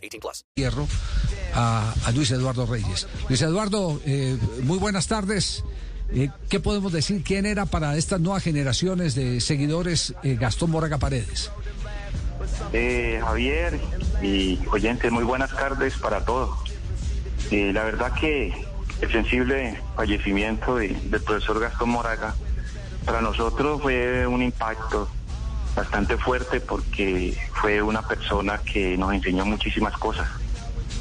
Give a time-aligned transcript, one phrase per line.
[0.00, 0.44] 18 plus.
[0.56, 0.86] Hierro
[1.54, 3.06] a, a Luis Eduardo Reyes.
[3.28, 5.64] Luis Eduardo, eh, muy buenas tardes.
[6.12, 7.22] Eh, ¿Qué podemos decir?
[7.22, 11.50] ¿Quién era para estas nuevas generaciones de seguidores eh, Gastón Moraga Paredes?
[12.72, 13.78] Eh, Javier
[14.22, 16.50] y oyentes, muy buenas tardes para todos.
[17.50, 18.52] Eh, la verdad que
[19.00, 22.34] el sensible fallecimiento de- del profesor Gastón Moraga
[23.04, 25.08] para nosotros fue un impacto
[25.74, 30.28] bastante fuerte porque fue una persona que nos enseñó muchísimas cosas,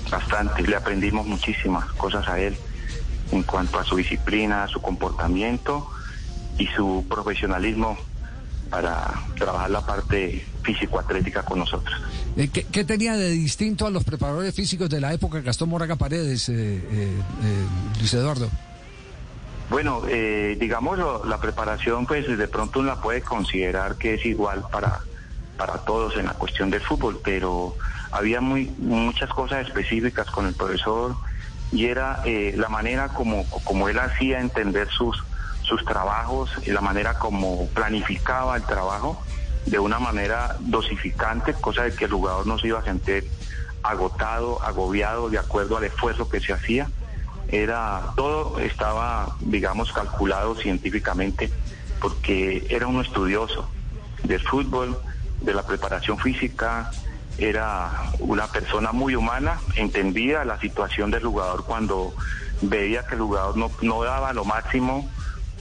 [0.09, 2.55] bastante, le aprendimos muchísimas cosas a él
[3.31, 5.89] en cuanto a su disciplina, su comportamiento
[6.57, 7.97] y su profesionalismo
[8.69, 11.99] para trabajar la parte físico-atlética con nosotros.
[12.37, 16.49] Eh, ¿qué, tenía de distinto a los preparadores físicos de la época Gastón Moraga Paredes,
[16.49, 17.65] eh, eh, eh,
[17.97, 18.49] Luis Eduardo?
[19.69, 24.65] Bueno, eh, digamos, la preparación, pues de pronto uno la puede considerar que es igual
[24.71, 25.01] para,
[25.57, 27.75] para todos en la cuestión del fútbol, pero
[28.11, 31.15] había muy, muchas cosas específicas con el profesor
[31.71, 35.23] y era eh, la manera como, como él hacía entender sus,
[35.61, 39.21] sus trabajos la manera como planificaba el trabajo
[39.67, 43.29] de una manera dosificante, cosa de que el jugador no se iba a sentir
[43.83, 46.89] agotado, agobiado de acuerdo al esfuerzo que se hacía
[47.51, 51.49] era todo estaba digamos calculado científicamente
[51.99, 53.69] porque era un estudioso
[54.23, 54.99] del fútbol
[55.41, 56.91] de la preparación física
[57.37, 62.13] era una persona muy humana entendía la situación del jugador cuando
[62.61, 65.09] veía que el jugador no, daba lo máximo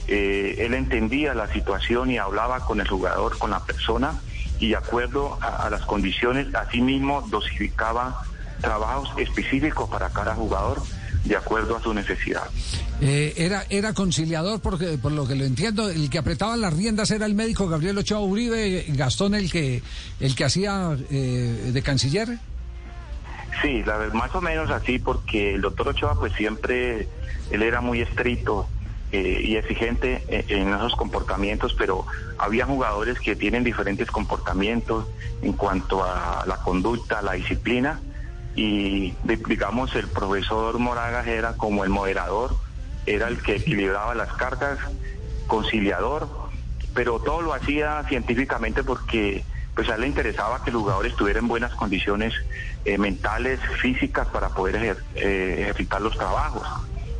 [0.07, 4.19] eh, él entendía la situación y hablaba con el jugador con la persona
[4.59, 8.21] y de acuerdo a, a las condiciones asimismo dosificaba
[8.61, 10.81] trabajos específicos para cada jugador
[11.25, 12.43] de acuerdo a su necesidad.
[13.01, 17.11] Eh, era, era conciliador, porque por lo que lo entiendo, el que apretaba las riendas
[17.11, 19.81] era el médico Gabriel Ochoa Uribe, Gastón el que,
[20.19, 22.39] el que hacía eh, de canciller.
[23.61, 27.07] Sí, la más o menos así, porque el doctor Ochoa pues siempre,
[27.51, 28.67] él era muy estricto
[29.11, 32.05] eh, y exigente en, en esos comportamientos, pero
[32.37, 35.05] había jugadores que tienen diferentes comportamientos
[35.41, 37.99] en cuanto a la conducta, la disciplina,
[38.59, 42.57] y digamos el profesor Moragas era como el moderador,
[43.05, 44.79] era el que equilibraba las cargas,
[45.47, 46.27] conciliador,
[46.93, 51.39] pero todo lo hacía científicamente porque pues a él le interesaba que el jugador estuviera
[51.39, 52.33] en buenas condiciones
[52.83, 56.67] eh, mentales, físicas para poder eh, ejercitar los trabajos.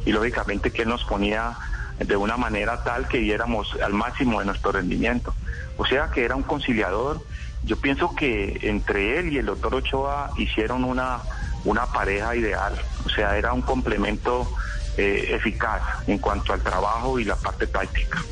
[0.03, 1.55] Y lógicamente que él nos ponía
[1.99, 5.33] de una manera tal que diéramos al máximo de nuestro rendimiento.
[5.77, 7.21] O sea que era un conciliador.
[7.63, 11.19] Yo pienso que entre él y el doctor Ochoa hicieron una,
[11.65, 12.73] una pareja ideal.
[13.05, 14.49] O sea, era un complemento
[14.97, 18.23] eh, eficaz en cuanto al trabajo y la parte táctica.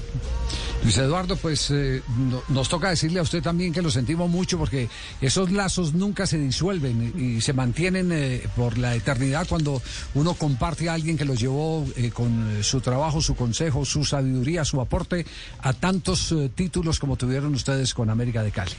[0.83, 4.57] Luis Eduardo, pues eh, no- nos toca decirle a usted también que lo sentimos mucho
[4.59, 4.87] porque
[5.19, 9.81] esos lazos nunca se disuelven y se mantienen eh, por la eternidad cuando
[10.13, 14.05] uno comparte a alguien que los llevó eh, con eh, su trabajo, su consejo, su
[14.05, 15.25] sabiduría, su aporte
[15.61, 18.71] a tantos eh, títulos como tuvieron ustedes con América de Cali.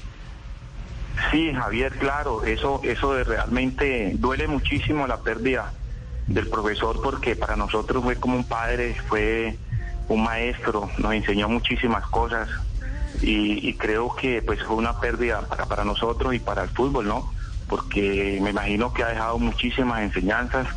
[1.31, 5.72] Sí, Javier, claro, eso, eso de realmente duele muchísimo la pérdida
[6.27, 9.59] del profesor porque para nosotros fue como un padre, fue
[10.09, 12.49] un maestro, nos enseñó muchísimas cosas
[13.21, 17.33] y, creo que pues fue una pérdida para, para nosotros y para el fútbol, ¿no?
[17.69, 20.69] Porque me imagino que ha dejado muchísimas enseñanzas,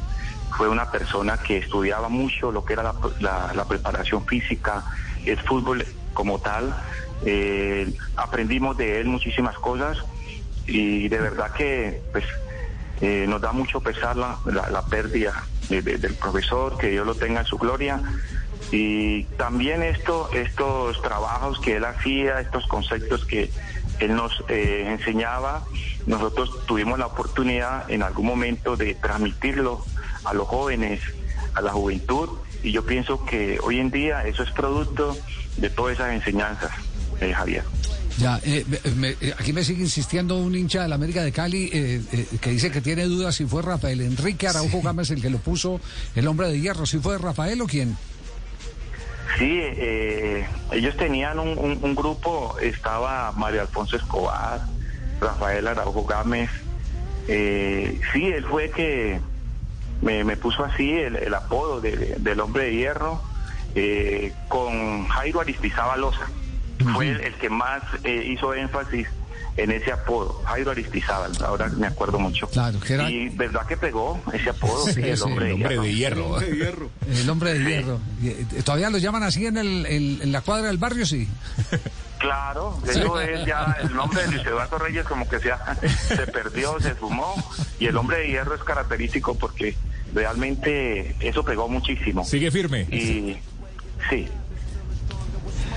[0.57, 4.83] fue una persona que estudiaba mucho lo que era la preparación física,
[5.25, 6.75] el fútbol como tal,
[7.23, 9.97] eh, aprendimos de él muchísimas cosas
[10.71, 12.25] y de verdad que pues
[13.01, 15.33] eh, nos da mucho pesar la, la- pérdida
[15.69, 17.99] de- de- del profesor, que Dios lo tenga en su gloria.
[18.71, 23.51] Y también esto, estos trabajos que él hacía, estos conceptos que
[23.99, 25.65] él nos eh, enseñaba,
[26.05, 29.87] nosotros tuvimos la oportunidad en algún momento de transmitirlo
[30.23, 31.01] a los jóvenes,
[31.53, 32.29] a la juventud,
[32.63, 35.17] y yo pienso que hoy en día eso es producto
[35.57, 36.71] de todas esas enseñanzas,
[37.19, 37.65] eh, Javier.
[38.17, 38.65] Ya, eh,
[38.97, 42.25] me- eh, aquí me sigue insistiendo un hincha de la América de Cali eh, eh,
[42.39, 45.79] que dice que tiene dudas si fue Rafael Enrique Araujo Gámez el que lo puso
[46.15, 47.97] el hombre de hierro, si fue Rafael o quién.
[49.39, 54.61] Sí, eh, ellos tenían un, un- un grupo, estaba Mario Alfonso Escobar,
[55.19, 56.49] Rafael Araujo Gámez,
[57.27, 59.19] Eh, sí, él fue que
[60.01, 63.21] me, me puso así el, el apodo de- del hombre de hierro
[63.75, 66.27] eh, con Jairo Aristizábal Loza.
[66.83, 69.07] Fue el, el que más eh, hizo énfasis
[69.57, 72.47] en ese apodo, Jairo Aristizábal, ahora me acuerdo mucho.
[72.47, 75.81] Claro, que era- Y verdad que pegó ese apodo, sí, Sí, el sí, hombre, el
[75.81, 76.39] de, hierro.
[76.39, 77.99] El hombre de hierro.
[78.21, 81.05] Y, eh, ¿Todavía lo llaman así en, el, en, en la cuadra del barrio?
[81.05, 81.27] Sí.
[82.21, 85.75] Claro, eso es ya el nombre de Luis Eduardo Reyes como que se, ha-
[86.07, 87.33] se perdió, se fumó
[87.79, 89.75] y el hombre de hierro es característico porque
[90.13, 92.23] realmente eso pegó muchísimo.
[92.23, 92.81] Sigue firme.
[92.91, 93.37] Y
[94.09, 94.27] sí,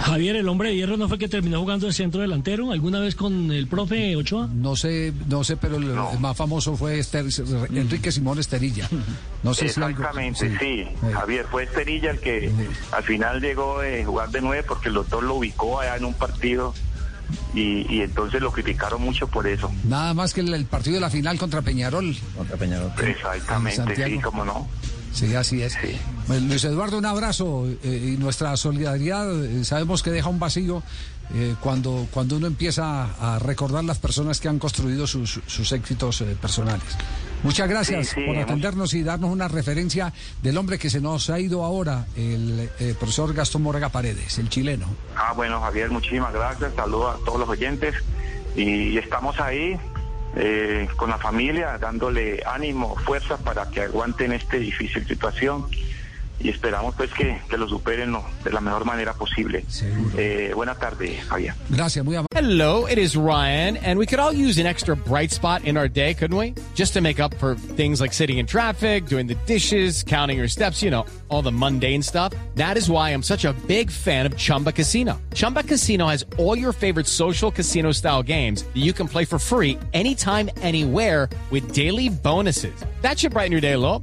[0.04, 3.14] Javier, el hombre de hierro no fue que terminó jugando de centro delantero alguna vez
[3.14, 4.48] con el profe Ochoa.
[4.52, 6.10] No sé, no sé, pero el, No.
[6.12, 7.24] el más famoso fue Ester-
[7.74, 8.88] Enrique Simón Esterilla.
[9.42, 10.64] No sé si algo- exactamente, sí.
[10.80, 12.52] Eh, Javier, fue Esterilla el que
[12.92, 16.14] al final llegó a jugar de nueve porque el doctor lo ubicó allá en un
[16.14, 16.74] partido
[17.54, 19.72] y, y entonces lo criticaron mucho por eso.
[19.84, 22.14] Nada más que el, el partido de la final contra Peñarol.
[23.02, 24.14] Exactamente, Santiago.
[24.14, 24.68] sí, cómo no.
[25.14, 25.72] Sí, así es.
[25.74, 25.96] Sí.
[26.26, 29.44] Bueno, Luis Eduardo, un abrazo eh, y nuestra solidaridad.
[29.44, 30.82] eh, sabemos que deja un vacío
[31.34, 36.20] eh, cuando, cuando uno empieza a recordar las personas que han construido sus, sus éxitos
[36.20, 36.84] eh, personales.
[37.44, 40.12] Muchas gracias Sí, sí, por atendernos y darnos una referencia
[40.42, 44.48] del hombre que se nos ha ido ahora, el eh, profesor Gastón Moraga Paredes, el
[44.48, 44.86] chileno.
[45.16, 46.72] Ah, bueno, Javier, muchísimas gracias.
[46.74, 47.94] Saludos a todos los oyentes.
[48.56, 49.76] Y estamos ahí
[50.36, 55.66] eh, con la familia, dándole ánimo, fuerza para que aguanten esta difícil situación.
[56.40, 58.24] Y esperamos pues que, que lo superen ¿no?
[58.42, 59.64] de la mejor manera posible.
[59.68, 60.10] Seguro.
[60.18, 61.54] Eh, buena tarde, Javier.
[61.70, 62.28] Gracias, muy amable.
[62.34, 65.88] Hello, it is Ryan, and we could all use an extra bright spot in our
[65.88, 66.54] day, couldn't we?
[66.74, 70.48] Just to make up for things like sitting in traffic, doing the dishes, counting your
[70.48, 72.34] steps, you know, all the mundane stuff.
[72.56, 75.20] That is why I'm such a big fan of Chumba Casino.
[75.34, 79.38] Chumba Casino has all your favorite social casino style games that you can play for
[79.38, 82.74] free anytime, anywhere with daily bonuses.
[83.02, 84.02] That should brighten your day a little.